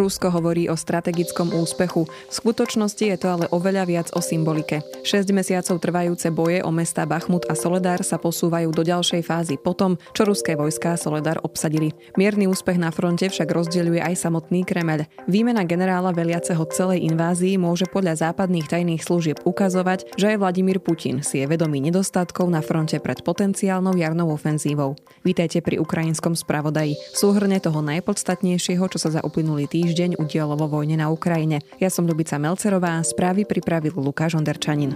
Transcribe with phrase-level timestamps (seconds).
[0.00, 2.08] Rusko hovorí o strategickom úspechu.
[2.08, 4.80] V skutočnosti je to ale oveľa viac o symbolike.
[5.04, 10.00] 6 mesiacov trvajúce boje o mesta Bachmut a Soledar sa posúvajú do ďalšej fázy potom,
[10.16, 11.92] čo ruské vojská Soledar obsadili.
[12.16, 15.04] Mierny úspech na fronte však rozdeľuje aj samotný Kremel.
[15.28, 21.20] Výmena generála veliaceho celej invázii môže podľa západných tajných služieb ukazovať, že aj Vladimír Putin
[21.20, 24.96] si je vedomý nedostatkov na fronte pred potenciálnou jarnou ofenzívou.
[25.28, 26.96] Vítajte pri ukrajinskom spravodaji.
[27.12, 31.66] Súhrne toho najpodstatnejšieho, čo sa za uplynulý týždeň týždeň udialo vo vojne na Ukrajine.
[31.82, 34.94] Ja som Ľubica Melcerová, správy pripravil Lukáš Onderčanin.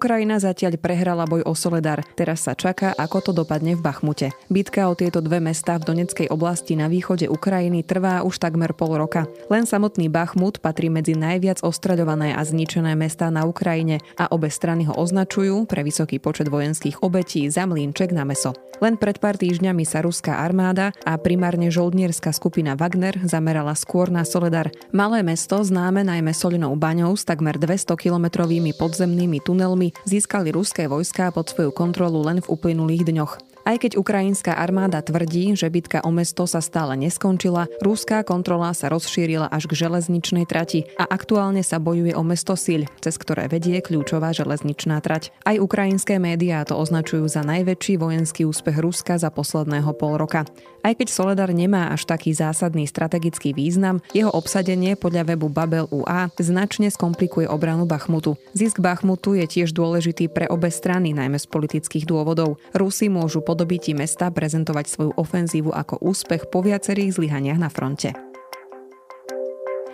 [0.00, 2.00] Ukrajina zatiaľ prehrala boj o Soledar.
[2.16, 4.32] Teraz sa čaká, ako to dopadne v Bachmute.
[4.48, 8.96] Bitka o tieto dve mestá v Doneckej oblasti na východe Ukrajiny trvá už takmer pol
[8.96, 9.28] roka.
[9.52, 14.88] Len samotný Bachmut patrí medzi najviac ostreľované a zničené mestá na Ukrajine a obe strany
[14.88, 18.56] ho označujú pre vysoký počet vojenských obetí za mlínček na meso.
[18.80, 24.24] Len pred pár týždňami sa ruská armáda a primárne žoldnierská skupina Wagner zamerala skôr na
[24.24, 24.72] Soledar.
[24.96, 31.30] Malé mesto, známe najmä solinou baňou s takmer 200 kilometrovými podzemnými tunelmi získali ruské vojská
[31.30, 33.49] pod svoju kontrolu len v uplynulých dňoch.
[33.60, 38.88] Aj keď ukrajinská armáda tvrdí, že bitka o mesto sa stále neskončila, ruská kontrola sa
[38.88, 43.84] rozšírila až k železničnej trati a aktuálne sa bojuje o mesto Sil, cez ktoré vedie
[43.84, 45.36] kľúčová železničná trať.
[45.44, 50.48] Aj ukrajinské médiá to označujú za najväčší vojenský úspech Ruska za posledného pol roka.
[50.80, 56.32] Aj keď Soledar nemá až taký zásadný strategický význam, jeho obsadenie podľa webu Babel UA
[56.40, 58.40] značne skomplikuje obranu Bachmutu.
[58.56, 62.56] Zisk Bachmutu je tiež dôležitý pre obe strany, najmä z politických dôvodov.
[62.72, 68.14] Rusi môžu podobití mesta prezentovať svoju ofenzívu ako úspech po viacerých zlyhaniach na fronte.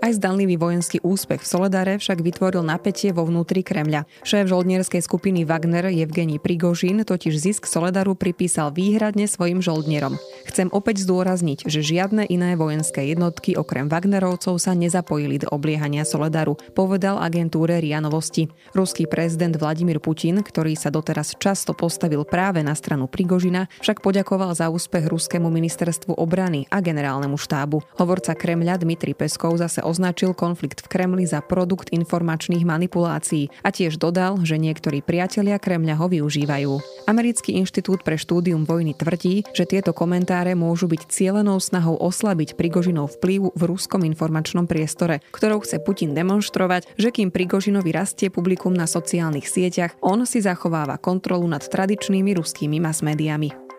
[0.00, 4.08] Aj zdanlivý vojenský úspech v Soledare však vytvoril napätie vo vnútri Kremľa.
[4.24, 10.16] Šéf žoldnierskej skupiny Wagner Evgení Prigožin totiž zisk Soledaru pripísal výhradne svojim žoldnierom.
[10.50, 16.58] Chcem opäť zdôrazniť, že žiadne iné vojenské jednotky okrem Wagnerovcov sa nezapojili do obliehania Soledaru,
[16.74, 18.50] povedal agentúre RIA Novosti.
[18.74, 24.50] Ruský prezident Vladimír Putin, ktorý sa doteraz často postavil práve na stranu Prigožina, však poďakoval
[24.58, 27.86] za úspech ruskému ministerstvu obrany a generálnemu štábu.
[28.02, 34.02] Hovorca Kremľa Dmitri Peskov zase označil konflikt v Kremli za produkt informačných manipulácií a tiež
[34.02, 36.99] dodal, že niektorí priatelia Kremľa ho využívajú.
[37.08, 43.16] Americký inštitút pre štúdium vojny tvrdí, že tieto komentáre môžu byť cielenou snahou oslabiť Prigožinov
[43.16, 48.90] vplyv v ruskom informačnom priestore, ktorou chce Putin demonstrovať, že kým Prigožinovi rastie publikum na
[48.90, 53.69] sociálnych sieťach, on si zachováva kontrolu nad tradičnými ruskými masmédiami.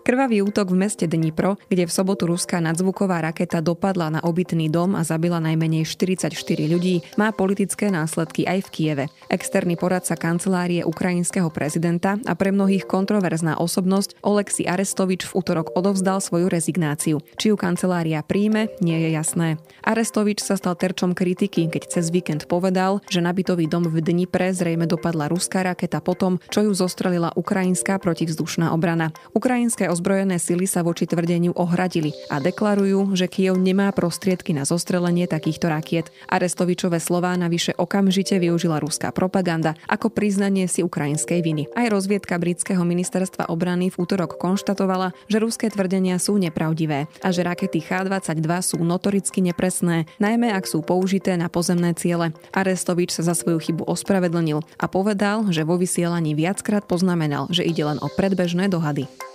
[0.00, 4.96] Krvavý útok v meste Dnipro, kde v sobotu ruská nadzvuková raketa dopadla na obytný dom
[4.96, 6.32] a zabila najmenej 44
[6.64, 9.04] ľudí, má politické následky aj v Kieve.
[9.28, 16.24] Externý poradca kancelárie ukrajinského prezidenta a pre mnohých kontroverzná osobnosť Oleksi Arestovič v útorok odovzdal
[16.24, 17.20] svoju rezignáciu.
[17.36, 19.60] Či ju kancelária príjme, nie je jasné.
[19.84, 24.88] Arestovič sa stal terčom kritiky, keď cez víkend povedal, že nabitový dom v Dnipre zrejme
[24.88, 29.12] dopadla ruská raketa potom, čo ju zostrelila ukrajinská protivzdušná obrana.
[29.36, 35.26] Ukrajinské ozbrojené sily sa voči tvrdeniu ohradili a deklarujú, že Kiev nemá prostriedky na zostrelenie
[35.26, 36.14] takýchto rakiet.
[36.30, 41.66] Arestovičové slová navyše okamžite využila ruská propaganda ako priznanie si ukrajinskej viny.
[41.74, 47.42] Aj rozviedka britského ministerstva obrany v útorok konštatovala, že ruské tvrdenia sú nepravdivé a že
[47.42, 52.30] rakety H-22 sú notoricky nepresné, najmä ak sú použité na pozemné ciele.
[52.54, 57.82] Arestovič sa za svoju chybu ospravedlnil a povedal, že vo vysielaní viackrát poznamenal, že ide
[57.82, 59.29] len o predbežné dohady.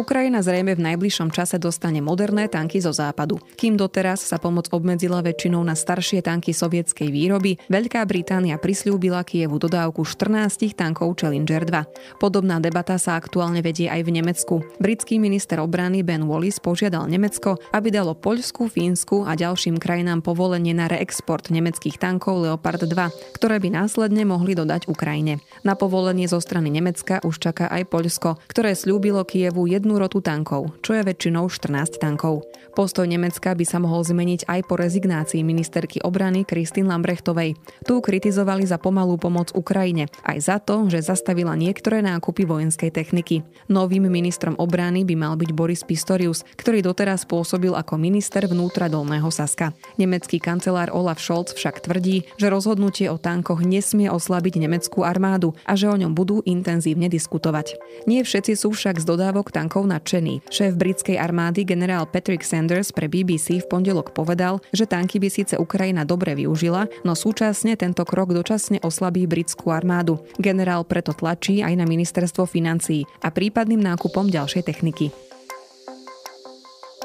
[0.00, 3.36] Ukrajina zrejme v najbližšom čase dostane moderné tanky zo západu.
[3.60, 9.60] Kým doteraz sa pomoc obmedzila väčšinou na staršie tanky sovietskej výroby, Veľká Británia prislúbila Kievu
[9.60, 12.16] dodávku 14 tankov Challenger 2.
[12.16, 14.54] Podobná debata sa aktuálne vedie aj v Nemecku.
[14.80, 20.72] Britský minister obrany Ben Wallis požiadal Nemecko, aby dalo Poľsku, Fínsku a ďalším krajinám povolenie
[20.72, 25.44] na reexport nemeckých tankov Leopard 2, ktoré by následne mohli dodať Ukrajine.
[25.68, 30.78] Na povolenie zo strany Nemecka už čaká aj Poľsko, ktoré slúbilo Kievu jednu rotu tankov,
[30.78, 32.46] čo je väčšinou 14 tankov.
[32.78, 37.58] Postoj Nemecka by sa mohol zmeniť aj po rezignácii ministerky obrany Kristín Lambrechtovej.
[37.82, 43.42] Tu kritizovali za pomalú pomoc Ukrajine, aj za to, že zastavila niektoré nákupy vojenskej techniky.
[43.66, 49.34] Novým ministrom obrany by mal byť Boris Pistorius, ktorý doteraz pôsobil ako minister vnútra Dolného
[49.34, 49.74] Saska.
[49.98, 55.74] Nemecký kancelár Olaf Scholz však tvrdí, že rozhodnutie o tankoch nesmie oslabiť nemeckú armádu a
[55.74, 57.74] že o ňom budú intenzívne diskutovať.
[58.06, 60.52] Nie všetci sú však z dodávok tankov tankov nadšený.
[60.52, 65.56] Šéf britskej armády generál Patrick Sanders pre BBC v pondelok povedal, že tanky by síce
[65.56, 70.20] Ukrajina dobre využila, no súčasne tento krok dočasne oslabí britskú armádu.
[70.36, 75.31] Generál preto tlačí aj na ministerstvo financií a prípadným nákupom ďalšej techniky.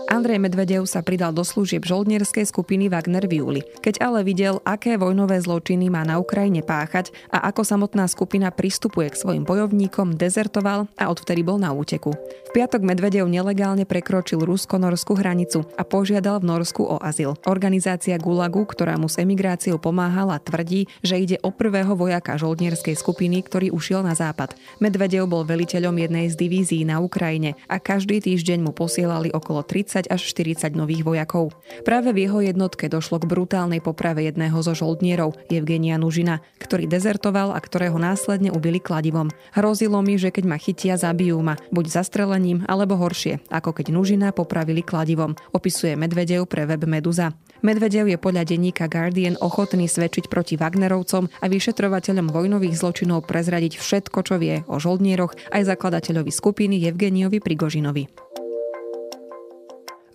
[0.07, 3.61] Andrej Medvedev sa pridal do služieb žoldnierskej skupiny Wagner v júli.
[3.83, 9.11] Keď ale videl, aké vojnové zločiny má na Ukrajine páchať a ako samotná skupina pristupuje
[9.11, 12.15] k svojim bojovníkom, dezertoval a odvtedy bol na úteku.
[12.47, 17.35] V piatok Medvedev nelegálne prekročil rusko-norskú hranicu a požiadal v Norsku o azyl.
[17.43, 23.43] Organizácia Gulagu, ktorá mu s emigráciou pomáhala, tvrdí, že ide o prvého vojaka žoldnierskej skupiny,
[23.43, 24.55] ktorý ušiel na západ.
[24.79, 29.96] Medvedev bol veliteľom jednej z divízií na Ukrajine a každý týždeň mu posielali okolo 30
[29.97, 31.57] 30 až 40 nových vojakov.
[31.81, 37.57] Práve v jeho jednotke došlo k brutálnej poprave jedného zo žoldnierov, Evgenia Nužina, ktorý dezertoval
[37.57, 39.33] a ktorého následne ubili kladivom.
[39.57, 44.29] Hrozilo mi, že keď ma chytia, zabijú ma, buď zastrelením, alebo horšie, ako keď Nužina
[44.29, 47.33] popravili kladivom, opisuje Medvedev pre web Meduza.
[47.65, 54.19] Medvedev je podľa denníka Guardian ochotný svedčiť proti Wagnerovcom a vyšetrovateľom vojnových zločinov prezradiť všetko,
[54.21, 58.26] čo vie o žoldnieroch aj zakladateľovi skupiny Evgeniovi Prigožinovi.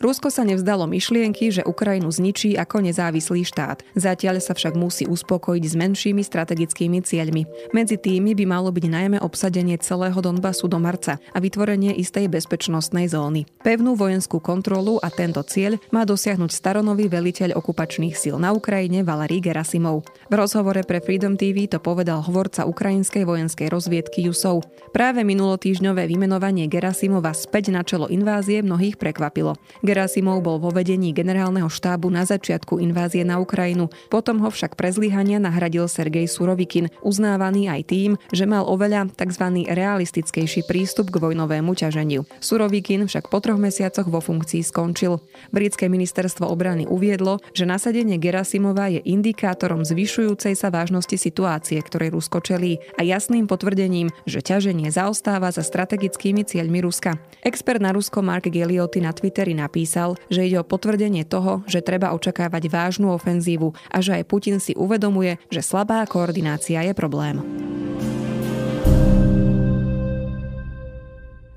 [0.03, 3.87] Rusko sa nevzdalo myšlienky, že Ukrajinu zničí ako nezávislý štát.
[3.95, 7.47] Zatiaľ sa však musí uspokojiť s menšími strategickými cieľmi.
[7.71, 13.15] Medzi tými by malo byť najmä obsadenie celého Donbasu do marca a vytvorenie istej bezpečnostnej
[13.15, 13.47] zóny.
[13.63, 19.39] Pevnú vojenskú kontrolu a tento cieľ má dosiahnuť staronový veliteľ okupačných síl na Ukrajine Valery
[19.39, 20.03] Gerasimov.
[20.03, 24.67] V rozhovore pre Freedom TV to povedal hovorca ukrajinskej vojenskej rozviedky Jusov.
[24.91, 29.55] Práve minulotýžňové vymenovanie Gerasimova späť na čelo invázie mnohých prekvapilo.
[29.93, 34.89] Gerasimov bol vo vedení generálneho štábu na začiatku invázie na Ukrajinu, potom ho však pre
[34.89, 39.69] zlyhania nahradil Sergej Surovikin, uznávaný aj tým, že mal oveľa tzv.
[39.69, 42.25] realistickejší prístup k vojnovému ťaženiu.
[42.41, 45.21] Surovikin však po troch mesiacoch vo funkcii skončil.
[45.53, 52.41] Britské ministerstvo obrany uviedlo, že nasadenie Gerasimova je indikátorom zvyšujúcej sa vážnosti situácie, ktorej Rusko
[52.41, 57.21] čelí a jasným potvrdením, že ťaženie zaostáva za strategickými cieľmi Ruska.
[57.45, 61.83] Expert na Rusko Mark Gelioty na Twitteri napísal, napísal, že ide o potvrdenie toho, že
[61.83, 67.43] treba očakávať vážnu ofenzívu a že aj Putin si uvedomuje, že slabá koordinácia je problém.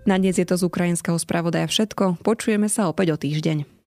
[0.09, 2.25] Na dnes je to z ukrajinského spravodaja všetko.
[2.25, 3.74] Počujeme sa opäť o týždeň.